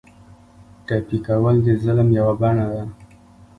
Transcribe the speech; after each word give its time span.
ټپي 0.85 1.17
کول 1.27 1.55
د 1.65 1.67
ظلم 1.83 2.07
یوه 2.17 2.33
بڼه 2.41 2.65
ده. 2.71 2.83